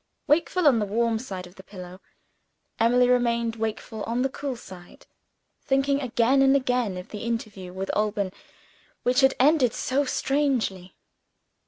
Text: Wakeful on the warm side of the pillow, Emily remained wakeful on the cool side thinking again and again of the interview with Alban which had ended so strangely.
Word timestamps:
Wakeful 0.25 0.65
on 0.67 0.79
the 0.79 0.85
warm 0.87 1.19
side 1.19 1.45
of 1.45 1.53
the 1.53 1.63
pillow, 1.63 2.01
Emily 2.79 3.07
remained 3.07 3.57
wakeful 3.57 4.01
on 4.05 4.23
the 4.23 4.29
cool 4.29 4.55
side 4.55 5.05
thinking 5.61 6.01
again 6.01 6.41
and 6.41 6.55
again 6.55 6.97
of 6.97 7.09
the 7.09 7.19
interview 7.23 7.71
with 7.71 7.91
Alban 7.95 8.31
which 9.03 9.21
had 9.21 9.35
ended 9.39 9.75
so 9.75 10.03
strangely. 10.03 10.95